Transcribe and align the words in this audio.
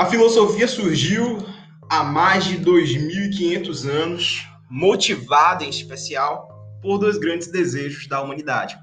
A 0.00 0.06
filosofia 0.06 0.66
surgiu 0.66 1.44
há 1.90 2.02
mais 2.02 2.46
de 2.46 2.56
2.500 2.56 3.86
anos, 3.86 4.48
motivada 4.70 5.62
em 5.62 5.68
especial 5.68 6.48
por 6.80 6.96
dois 6.96 7.18
grandes 7.18 7.52
desejos 7.52 8.08
da 8.08 8.22
humanidade: 8.22 8.78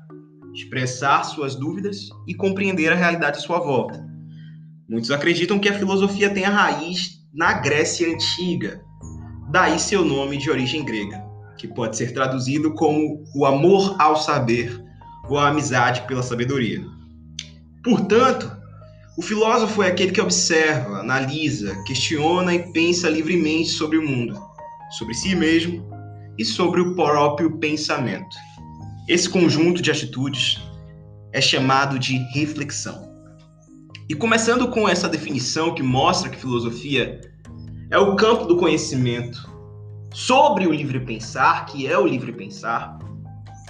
expressar 0.54 1.24
suas 1.24 1.56
dúvidas 1.56 2.08
e 2.28 2.36
compreender 2.36 2.94
a 2.94 2.96
realidade 2.96 3.40
à 3.40 3.42
sua 3.42 3.58
volta. 3.58 4.00
Muitos 4.88 5.10
acreditam 5.10 5.58
que 5.58 5.68
a 5.68 5.74
filosofia 5.74 6.30
tem 6.30 6.46
a 6.46 6.52
raiz 6.52 7.14
na 7.34 7.54
Grécia 7.54 8.08
Antiga, 8.08 8.80
daí 9.50 9.80
seu 9.80 10.06
nome 10.06 10.38
de 10.38 10.52
origem 10.52 10.86
grega, 10.86 11.20
que 11.58 11.68
pode 11.68 11.98
ser 11.98 12.14
traduzido 12.14 12.76
como 12.76 13.24
o 13.36 13.44
amor 13.44 13.96
ao 13.98 14.18
saber 14.18 14.80
ou 15.28 15.40
a 15.40 15.48
amizade 15.48 16.04
pela 16.04 16.22
sabedoria. 16.22 16.86
Portanto, 17.84 18.57
o 19.18 19.22
filósofo 19.22 19.82
é 19.82 19.88
aquele 19.88 20.12
que 20.12 20.22
observa, 20.22 21.00
analisa, 21.00 21.76
questiona 21.86 22.54
e 22.54 22.72
pensa 22.72 23.10
livremente 23.10 23.70
sobre 23.70 23.98
o 23.98 24.08
mundo, 24.08 24.40
sobre 24.92 25.16
si 25.16 25.36
mesmo 25.36 25.84
e 26.38 26.46
sobre 26.46 26.82
o 26.82 26.94
próprio 26.94 27.58
pensamento. 27.58 28.38
Esse 29.10 29.28
conjunto 29.28 29.82
de 29.82 29.90
atitudes 29.90 30.62
é 31.34 31.42
chamado 31.42 31.98
de 31.98 32.18
reflexão. 32.36 33.12
E 34.08 34.14
começando 34.14 34.68
com 34.70 34.88
essa 34.88 35.10
definição 35.10 35.74
que 35.74 35.82
mostra 35.82 36.30
que 36.30 36.38
filosofia 36.38 37.20
é 37.90 37.98
o 37.98 38.16
campo 38.16 38.46
do 38.46 38.56
conhecimento 38.56 39.50
sobre 40.14 40.68
o 40.68 40.72
livre 40.72 41.00
pensar, 41.00 41.66
que 41.66 41.88
é 41.88 41.98
o 41.98 42.06
livre 42.06 42.32
pensar, 42.32 43.00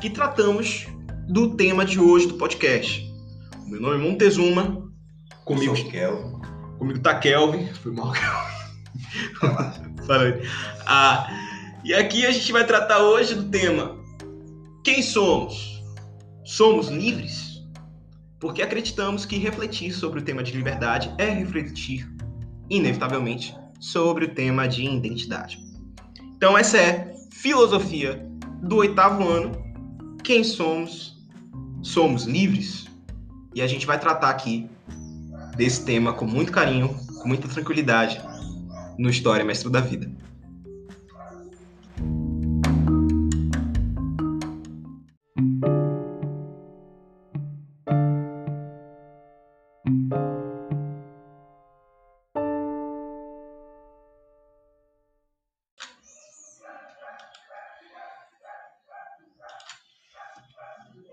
que 0.02 0.09
tratamos 0.09 0.88
do 1.30 1.56
tema 1.56 1.86
de 1.86 2.02
hoje 2.02 2.28
do 2.28 2.34
podcast. 2.34 3.02
Meu 3.66 3.80
nome 3.80 3.95
é 3.95 4.09
Montezuma 4.09 4.86
Comigo, 5.48 5.73
Kelvin. 5.90 6.42
Comigo 6.78 7.00
tá 7.00 7.16
Kelvin. 7.16 7.67
Foi 7.67 7.94
mal, 7.94 8.12
Kelvin. 8.12 8.58
Ah, 10.89 11.28
e 11.84 11.94
aqui 11.94 12.26
a 12.26 12.31
gente 12.31 12.50
vai 12.54 12.66
tratar 12.66 13.00
hoje 13.00 13.36
do 13.36 13.50
tema: 13.50 13.98
Quem 14.84 15.02
somos? 15.02 15.84
Somos 16.45 16.88
livres? 16.88 17.62
Porque 18.39 18.62
acreditamos 18.62 19.26
que 19.26 19.38
refletir 19.38 19.92
sobre 19.92 20.20
o 20.20 20.23
tema 20.23 20.42
de 20.42 20.54
liberdade 20.54 21.14
é 21.17 21.30
refletir, 21.30 22.09
inevitavelmente, 22.70 23.54
sobre 23.82 24.26
o 24.26 24.34
tema 24.34 24.66
de 24.66 24.86
identidade. 24.86 25.59
Então, 26.36 26.58
essa 26.58 26.78
é 26.78 27.14
filosofia 27.32 28.26
do 28.61 28.78
oitavo 28.78 29.28
ano. 29.28 29.52
Quem 30.23 30.44
somos? 30.44 31.17
Somos 31.82 32.23
livres? 32.23 32.86
E 33.54 33.61
a 33.61 33.67
gente 33.67 33.86
vai 33.86 34.00
tratar 34.00 34.30
aqui 34.30 34.70
desse 35.58 35.83
tema 35.83 36.13
com 36.13 36.25
muito 36.25 36.52
carinho, 36.52 36.95
com 37.19 37.27
muita 37.27 37.47
tranquilidade 37.47 38.22
no 38.97 39.09
História 39.09 39.44
Mestre 39.44 39.72
da 39.72 39.81
Vida. 39.81 40.09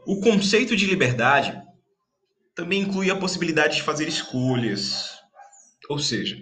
O 0.07 0.21
conceito 0.21 0.77
de 0.77 0.87
liberdade 0.87 1.64
também 2.55 2.83
inclui 2.83 3.11
a 3.11 3.17
possibilidade 3.17 3.77
de 3.77 3.83
fazer 3.83 4.07
escolhas, 4.07 5.19
ou 5.89 5.99
seja, 5.99 6.37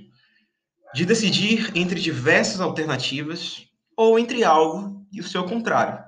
de 0.95 1.07
decidir 1.07 1.73
entre 1.75 1.99
diversas 1.99 2.61
alternativas 2.61 3.67
ou 3.97 4.19
entre 4.19 4.45
algo 4.45 5.07
e 5.11 5.21
o 5.21 5.27
seu 5.27 5.45
contrário. 5.45 6.05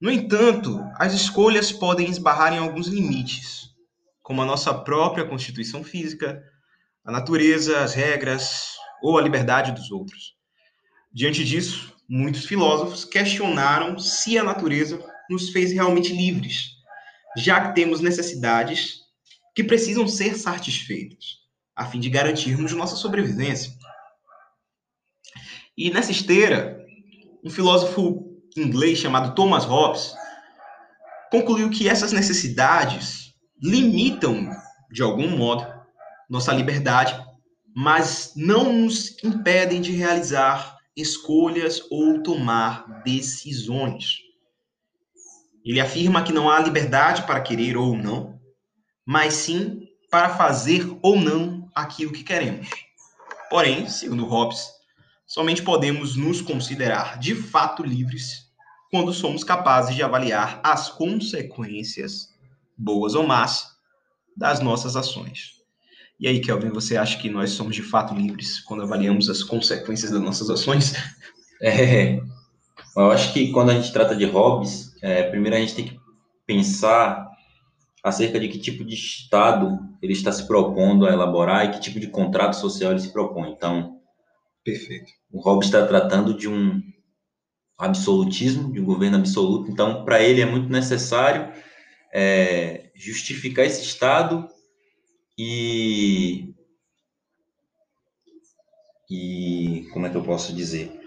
No 0.00 0.10
entanto, 0.10 0.82
as 0.96 1.14
escolhas 1.14 1.72
podem 1.72 2.10
esbarrar 2.10 2.52
em 2.52 2.58
alguns 2.58 2.88
limites, 2.88 3.70
como 4.22 4.42
a 4.42 4.46
nossa 4.46 4.72
própria 4.72 5.26
constituição 5.26 5.82
física, 5.82 6.42
a 7.04 7.10
natureza, 7.10 7.82
as 7.82 7.94
regras 7.94 8.74
ou 9.02 9.18
a 9.18 9.22
liberdade 9.22 9.72
dos 9.72 9.90
outros. 9.90 10.34
Diante 11.12 11.44
disso, 11.44 11.94
muitos 12.08 12.44
filósofos 12.44 13.04
questionaram 13.04 13.98
se 13.98 14.38
a 14.38 14.44
natureza 14.44 15.02
nos 15.28 15.50
fez 15.50 15.72
realmente 15.72 16.12
livres 16.12 16.79
já 17.36 17.68
que 17.68 17.74
temos 17.74 18.00
necessidades 18.00 19.00
que 19.54 19.64
precisam 19.64 20.06
ser 20.06 20.36
satisfeitas, 20.36 21.38
a 21.74 21.86
fim 21.86 22.00
de 22.00 22.10
garantirmos 22.10 22.72
nossa 22.72 22.96
sobrevivência. 22.96 23.72
E 25.76 25.90
nessa 25.90 26.10
esteira, 26.10 26.78
um 27.44 27.50
filósofo 27.50 28.30
inglês 28.56 28.98
chamado 28.98 29.34
Thomas 29.34 29.64
Hobbes 29.64 30.14
concluiu 31.30 31.70
que 31.70 31.88
essas 31.88 32.12
necessidades 32.12 33.34
limitam, 33.62 34.50
de 34.90 35.02
algum 35.02 35.36
modo, 35.36 35.66
nossa 36.28 36.52
liberdade, 36.52 37.18
mas 37.74 38.32
não 38.36 38.72
nos 38.72 39.22
impedem 39.22 39.80
de 39.80 39.92
realizar 39.92 40.76
escolhas 40.96 41.80
ou 41.90 42.22
tomar 42.22 43.02
decisões. 43.04 44.29
Ele 45.64 45.80
afirma 45.80 46.22
que 46.22 46.32
não 46.32 46.48
há 46.48 46.58
liberdade 46.58 47.22
para 47.22 47.40
querer 47.40 47.76
ou 47.76 47.96
não, 47.96 48.40
mas 49.06 49.34
sim 49.34 49.88
para 50.10 50.30
fazer 50.30 50.90
ou 51.02 51.16
não 51.16 51.68
aquilo 51.74 52.12
que 52.12 52.24
queremos. 52.24 52.68
Porém, 53.48 53.88
segundo 53.88 54.26
Hobbes, 54.26 54.66
somente 55.26 55.62
podemos 55.62 56.16
nos 56.16 56.40
considerar 56.40 57.18
de 57.18 57.34
fato 57.34 57.82
livres 57.82 58.50
quando 58.90 59.12
somos 59.12 59.44
capazes 59.44 59.94
de 59.94 60.02
avaliar 60.02 60.60
as 60.64 60.88
consequências, 60.88 62.28
boas 62.76 63.14
ou 63.14 63.26
más, 63.26 63.68
das 64.36 64.60
nossas 64.60 64.96
ações. 64.96 65.60
E 66.18 66.26
aí, 66.28 66.40
Kelvin, 66.40 66.70
você 66.70 66.96
acha 66.96 67.18
que 67.18 67.30
nós 67.30 67.50
somos 67.50 67.74
de 67.74 67.82
fato 67.82 68.14
livres 68.14 68.60
quando 68.60 68.82
avaliamos 68.82 69.30
as 69.30 69.42
consequências 69.42 70.10
das 70.10 70.20
nossas 70.20 70.50
ações? 70.50 70.94
É, 71.62 72.18
eu 72.96 73.10
acho 73.10 73.34
que 73.34 73.52
quando 73.52 73.68
a 73.68 73.74
gente 73.74 73.92
trata 73.92 74.16
de 74.16 74.24
Hobbes, 74.24 74.89
é, 75.02 75.22
primeiro 75.24 75.56
a 75.56 75.60
gente 75.60 75.74
tem 75.74 75.86
que 75.86 75.98
pensar 76.46 77.28
acerca 78.02 78.40
de 78.40 78.48
que 78.48 78.58
tipo 78.58 78.84
de 78.84 78.94
Estado 78.94 79.78
ele 80.02 80.12
está 80.12 80.32
se 80.32 80.46
propondo 80.46 81.06
a 81.06 81.12
elaborar 81.12 81.66
e 81.66 81.70
que 81.72 81.80
tipo 81.80 82.00
de 82.00 82.08
contrato 82.08 82.54
social 82.54 82.92
ele 82.92 83.00
se 83.00 83.12
propõe. 83.12 83.50
Então, 83.50 84.00
perfeito. 84.64 85.12
O 85.30 85.40
Hobbes 85.40 85.68
está 85.68 85.86
tratando 85.86 86.34
de 86.34 86.48
um 86.48 86.82
absolutismo, 87.78 88.72
de 88.72 88.80
um 88.80 88.84
governo 88.84 89.18
absoluto. 89.18 89.70
Então, 89.70 90.04
para 90.04 90.22
ele 90.22 90.40
é 90.40 90.46
muito 90.46 90.70
necessário 90.70 91.52
é, 92.12 92.90
justificar 92.94 93.64
esse 93.64 93.82
Estado 93.82 94.48
e 95.38 96.54
e 99.10 99.88
como 99.92 100.06
é 100.06 100.10
que 100.10 100.16
eu 100.16 100.22
posso 100.22 100.54
dizer 100.54 100.99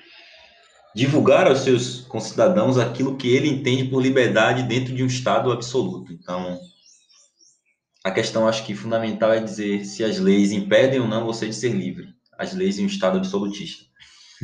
divulgar 0.96 1.48
aos 1.48 1.60
seus 1.60 2.02
concidadãos 2.02 2.78
aquilo 2.78 3.18
que 3.18 3.28
ele 3.28 3.50
entende 3.50 3.86
por 3.86 4.02
liberdade 4.02 4.64
dentro 4.64 4.94
de 4.94 5.04
um 5.04 5.08
Estado 5.08 5.52
absoluto. 5.52 6.14
Então, 6.14 6.60
a 8.04 8.12
questão 8.12 8.48
acho 8.48 8.66
que 8.66 8.76
fundamental 8.76 9.32
é 9.32 9.40
dizer 9.40 9.86
se 9.86 10.04
as 10.04 10.20
leis 10.20 10.52
impedem 10.52 11.00
ou 11.00 11.08
não 11.08 11.26
você 11.26 11.48
de 11.48 11.56
ser 11.56 11.70
livre, 11.70 12.10
as 12.38 12.54
leis 12.54 12.78
em 12.78 12.84
um 12.84 12.88
Estado 12.88 13.18
absolutista. 13.18 13.86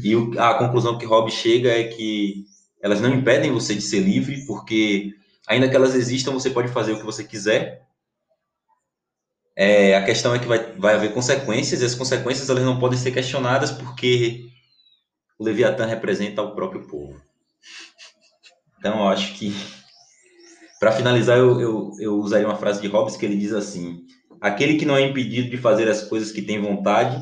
E 0.04 0.14
a 0.40 0.54
conclusão 0.54 0.98
que 0.98 1.06
Hobbes 1.06 1.34
chega 1.34 1.70
é 1.70 1.84
que 1.84 2.46
elas 2.82 3.02
não 3.02 3.14
impedem 3.14 3.52
você 3.52 3.76
de 3.76 3.82
ser 3.82 4.00
livre, 4.00 4.46
porque 4.46 5.14
ainda 5.48 5.68
que 5.68 5.76
elas 5.76 5.94
existam, 5.94 6.32
você 6.32 6.50
pode 6.50 6.70
fazer 6.70 6.94
o 6.94 6.98
que 6.98 7.06
você 7.06 7.24
quiser. 7.24 7.86
É, 9.56 9.98
a 9.98 10.06
questão 10.06 10.34
é 10.34 10.40
que 10.40 10.48
vai, 10.48 10.72
vai 10.78 10.96
haver 10.96 11.14
consequências, 11.14 11.82
e 11.82 11.86
as 11.86 11.96
consequências 11.96 12.50
elas 12.50 12.64
não 12.64 12.80
podem 12.80 12.98
ser 12.98 13.12
questionadas, 13.12 13.72
porque 13.72 14.50
o 15.40 15.44
Leviatã 15.46 15.86
representa 15.86 16.42
o 16.42 16.54
próprio 16.54 16.86
povo. 16.86 17.20
Então, 18.78 19.00
eu 19.00 19.08
acho 19.08 19.34
que, 19.36 19.56
para 20.80 20.92
finalizar, 20.92 21.38
eu, 21.38 21.60
eu, 21.60 21.92
eu 22.00 22.20
usaria 22.20 22.46
uma 22.46 22.58
frase 22.58 22.82
de 22.82 22.88
Hobbes 22.88 23.16
que 23.16 23.26
ele 23.26 23.38
diz 23.38 23.54
assim: 23.54 24.06
Aquele 24.42 24.78
que 24.78 24.86
não 24.86 24.98
é 24.98 25.02
impedido 25.02 25.50
de 25.50 25.58
fazer 25.58 25.90
as 25.90 26.04
coisas 26.04 26.32
que 26.32 26.42
tem 26.42 26.62
vontade 26.62 27.22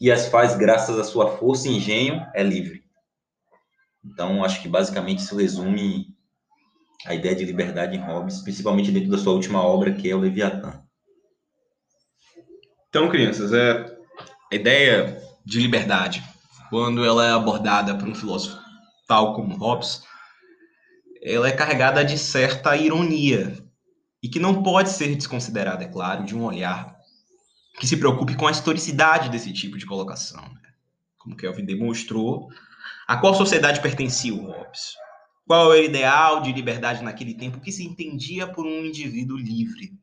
e 0.00 0.10
as 0.10 0.26
faz 0.26 0.56
graças 0.56 0.98
à 0.98 1.04
sua 1.04 1.36
força 1.38 1.68
e 1.68 1.76
engenho 1.76 2.20
é 2.34 2.42
livre. 2.42 2.82
Então, 4.04 4.44
acho 4.44 4.60
que 4.60 4.68
basicamente 4.68 5.20
isso 5.20 5.36
resume 5.36 6.12
a 7.06 7.14
ideia 7.14 7.34
de 7.34 7.44
liberdade 7.44 7.96
em 7.96 8.00
Hobbes, 8.00 8.42
principalmente 8.42 8.90
dentro 8.90 9.10
da 9.10 9.18
sua 9.18 9.32
última 9.32 9.62
obra, 9.62 9.92
que 9.92 10.10
é 10.10 10.14
o 10.14 10.20
Leviatã. 10.20 10.82
Então, 12.88 13.08
crianças, 13.08 13.52
é 13.52 13.96
a 14.52 14.54
ideia 14.54 15.20
de 15.44 15.60
liberdade 15.60 16.33
quando 16.74 17.04
ela 17.04 17.24
é 17.24 17.30
abordada 17.30 17.94
por 17.94 18.08
um 18.08 18.14
filósofo 18.16 18.60
tal 19.06 19.32
como 19.32 19.56
Hobbes, 19.56 20.02
ela 21.22 21.46
é 21.46 21.52
carregada 21.52 22.04
de 22.04 22.18
certa 22.18 22.76
ironia 22.76 23.64
e 24.20 24.28
que 24.28 24.40
não 24.40 24.60
pode 24.60 24.90
ser 24.90 25.14
desconsiderada, 25.14 25.84
é 25.84 25.86
claro, 25.86 26.24
de 26.24 26.34
um 26.34 26.42
olhar 26.42 26.96
que 27.78 27.86
se 27.86 27.96
preocupe 27.96 28.36
com 28.36 28.48
a 28.48 28.50
historicidade 28.50 29.28
desse 29.28 29.52
tipo 29.52 29.78
de 29.78 29.86
colocação. 29.86 30.42
Né? 30.42 30.70
Como 31.16 31.36
Kelvin 31.36 31.64
demonstrou, 31.64 32.48
a 33.06 33.18
qual 33.18 33.34
sociedade 33.34 33.80
pertencia 33.80 34.34
o 34.34 34.44
Hobbes? 34.44 34.96
Qual 35.46 35.72
era 35.72 35.80
o 35.80 35.84
ideal 35.84 36.42
de 36.42 36.52
liberdade 36.52 37.04
naquele 37.04 37.34
tempo 37.34 37.60
que 37.60 37.70
se 37.70 37.86
entendia 37.86 38.48
por 38.48 38.66
um 38.66 38.84
indivíduo 38.84 39.36
livre? 39.36 39.96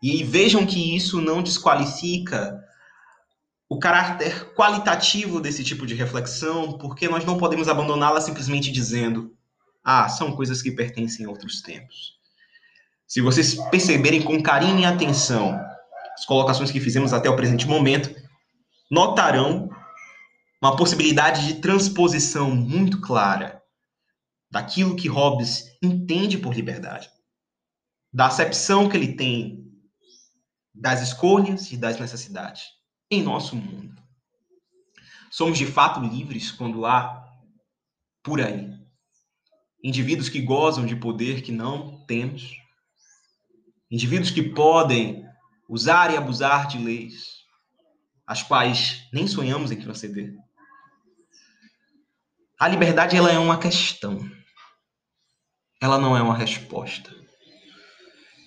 E 0.00 0.22
vejam 0.22 0.64
que 0.64 0.94
isso 0.94 1.20
não 1.20 1.42
desqualifica 1.42 2.67
o 3.68 3.78
caráter 3.78 4.54
qualitativo 4.54 5.40
desse 5.40 5.62
tipo 5.62 5.86
de 5.86 5.94
reflexão, 5.94 6.78
porque 6.78 7.08
nós 7.08 7.24
não 7.24 7.36
podemos 7.36 7.68
abandoná-la 7.68 8.20
simplesmente 8.20 8.72
dizendo: 8.72 9.36
ah, 9.84 10.08
são 10.08 10.34
coisas 10.34 10.62
que 10.62 10.72
pertencem 10.72 11.26
a 11.26 11.28
outros 11.28 11.60
tempos. 11.60 12.16
Se 13.06 13.20
vocês 13.20 13.54
perceberem 13.70 14.22
com 14.22 14.42
carinho 14.42 14.80
e 14.80 14.84
atenção 14.86 15.60
as 16.14 16.24
colocações 16.24 16.70
que 16.70 16.80
fizemos 16.80 17.12
até 17.12 17.28
o 17.28 17.36
presente 17.36 17.66
momento, 17.66 18.10
notarão 18.90 19.70
uma 20.60 20.74
possibilidade 20.74 21.46
de 21.46 21.60
transposição 21.60 22.50
muito 22.50 23.00
clara 23.00 23.62
daquilo 24.50 24.96
que 24.96 25.08
Hobbes 25.08 25.76
entende 25.82 26.38
por 26.38 26.54
liberdade, 26.54 27.08
da 28.12 28.26
acepção 28.26 28.88
que 28.88 28.96
ele 28.96 29.14
tem 29.14 29.64
das 30.74 31.02
escolhas 31.02 31.70
e 31.70 31.76
das 31.76 32.00
necessidades 32.00 32.77
em 33.10 33.22
nosso 33.22 33.56
mundo. 33.56 33.96
Somos 35.30 35.58
de 35.58 35.66
fato 35.66 36.00
livres 36.00 36.50
quando 36.50 36.84
há 36.86 37.26
por 38.22 38.40
aí 38.40 38.78
indivíduos 39.82 40.28
que 40.28 40.40
gozam 40.40 40.84
de 40.84 40.96
poder 40.96 41.42
que 41.42 41.52
não 41.52 42.04
temos, 42.06 42.56
indivíduos 43.90 44.30
que 44.30 44.42
podem 44.42 45.24
usar 45.68 46.12
e 46.12 46.16
abusar 46.16 46.66
de 46.66 46.78
leis 46.78 47.38
as 48.26 48.42
quais 48.42 49.08
nem 49.12 49.26
sonhamos 49.26 49.70
em 49.70 49.80
transcender. 49.80 50.34
A 52.60 52.68
liberdade 52.68 53.16
ela 53.16 53.30
é 53.30 53.38
uma 53.38 53.58
questão. 53.58 54.18
Ela 55.80 55.96
não 55.96 56.16
é 56.16 56.20
uma 56.20 56.36
resposta. 56.36 57.14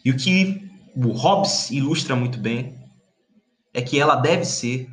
E 0.03 0.11
o 0.11 0.17
que 0.17 0.69
o 0.95 1.11
Hobbes 1.11 1.71
ilustra 1.71 2.15
muito 2.15 2.37
bem 2.37 2.77
é 3.73 3.81
que 3.81 3.99
ela 3.99 4.15
deve 4.15 4.45
ser 4.45 4.89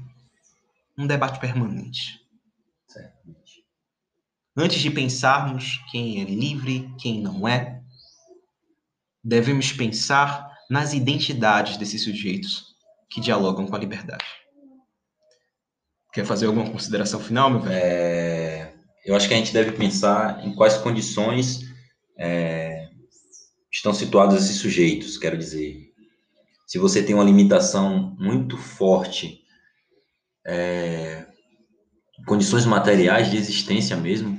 um 0.96 1.06
debate 1.06 1.38
permanente. 1.40 2.20
Certamente. 2.86 3.64
Antes 4.56 4.80
de 4.80 4.90
pensarmos 4.90 5.80
quem 5.90 6.20
é 6.20 6.24
livre, 6.24 6.92
quem 6.98 7.20
não 7.20 7.46
é, 7.46 7.80
devemos 9.22 9.72
pensar 9.72 10.48
nas 10.70 10.92
identidades 10.92 11.76
desses 11.76 12.02
sujeitos 12.02 12.74
que 13.10 13.20
dialogam 13.20 13.66
com 13.66 13.74
a 13.74 13.78
liberdade. 13.78 14.24
Quer 16.12 16.26
fazer 16.26 16.46
alguma 16.46 16.70
consideração 16.70 17.20
final, 17.20 17.50
meu 17.50 17.60
velho? 17.60 17.74
É, 17.74 18.74
eu 19.04 19.14
acho 19.14 19.28
que 19.28 19.34
a 19.34 19.36
gente 19.36 19.52
deve 19.52 19.72
pensar 19.72 20.44
em 20.44 20.54
quais 20.54 20.76
condições 20.78 21.60
é, 22.18 22.88
estão 23.70 23.94
situados 23.94 24.36
esses 24.36 24.56
sujeitos, 24.56 25.16
quero 25.16 25.38
dizer 25.38 25.87
se 26.68 26.78
você 26.78 27.02
tem 27.02 27.14
uma 27.14 27.24
limitação 27.24 28.14
muito 28.18 28.58
forte, 28.58 29.40
é, 30.46 31.26
condições 32.26 32.66
materiais 32.66 33.30
de 33.30 33.38
existência 33.38 33.96
mesmo, 33.96 34.36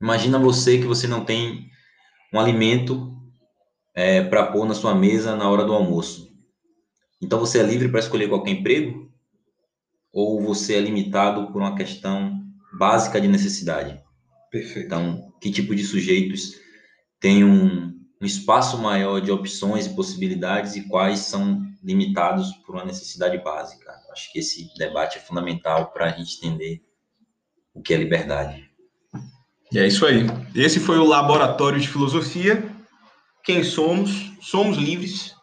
imagina 0.00 0.38
você 0.38 0.78
que 0.78 0.86
você 0.86 1.08
não 1.08 1.24
tem 1.24 1.68
um 2.32 2.38
alimento 2.38 3.12
é, 3.92 4.22
para 4.22 4.46
pôr 4.46 4.64
na 4.64 4.74
sua 4.74 4.94
mesa 4.94 5.34
na 5.34 5.50
hora 5.50 5.64
do 5.64 5.72
almoço. 5.72 6.32
Então 7.20 7.40
você 7.40 7.58
é 7.58 7.64
livre 7.64 7.88
para 7.88 7.98
escolher 7.98 8.28
qualquer 8.28 8.52
emprego? 8.52 9.10
Ou 10.12 10.40
você 10.40 10.76
é 10.76 10.80
limitado 10.80 11.50
por 11.50 11.60
uma 11.60 11.74
questão 11.74 12.40
básica 12.78 13.20
de 13.20 13.26
necessidade? 13.26 14.00
Perfeito. 14.48 14.86
Então, 14.86 15.32
que 15.40 15.50
tipo 15.50 15.74
de 15.74 15.82
sujeitos 15.82 16.52
tem 17.18 17.42
um, 17.42 17.92
um 18.22 18.24
espaço 18.24 18.78
maior 18.78 19.20
de 19.20 19.32
opções 19.32 19.86
e 19.86 19.96
possibilidades 19.96 20.76
e 20.76 20.86
quais 20.86 21.18
são 21.18 21.60
limitados 21.82 22.52
por 22.64 22.76
uma 22.76 22.84
necessidade 22.84 23.36
básica. 23.38 23.92
Acho 24.12 24.32
que 24.32 24.38
esse 24.38 24.72
debate 24.78 25.18
é 25.18 25.20
fundamental 25.20 25.90
para 25.90 26.06
a 26.06 26.10
gente 26.10 26.36
entender 26.36 26.80
o 27.74 27.82
que 27.82 27.92
é 27.92 27.96
liberdade. 27.96 28.70
E 29.72 29.78
é 29.78 29.88
isso 29.88 30.06
aí. 30.06 30.20
Esse 30.54 30.78
foi 30.78 30.98
o 30.98 31.04
Laboratório 31.04 31.80
de 31.80 31.88
Filosofia. 31.88 32.64
Quem 33.42 33.64
somos? 33.64 34.30
Somos 34.40 34.76
livres. 34.76 35.34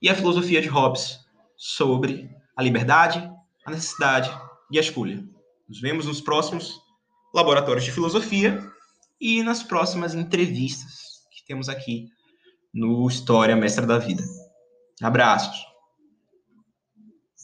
E 0.00 0.08
a 0.08 0.14
filosofia 0.14 0.62
de 0.62 0.68
Hobbes 0.68 1.18
sobre 1.56 2.30
a 2.56 2.62
liberdade, 2.62 3.28
a 3.66 3.70
necessidade 3.72 4.30
e 4.70 4.78
a 4.78 4.80
escolha. 4.80 5.24
Nos 5.68 5.80
vemos 5.80 6.06
nos 6.06 6.20
próximos 6.20 6.80
Laboratórios 7.34 7.84
de 7.84 7.90
Filosofia 7.90 8.64
e 9.20 9.42
nas 9.42 9.64
próximas 9.64 10.14
entrevistas 10.14 11.07
temos 11.48 11.70
aqui 11.70 12.10
no 12.72 13.08
História 13.08 13.56
Mestra 13.56 13.86
da 13.86 13.98
Vida. 13.98 14.22
Abraços. 15.02 15.67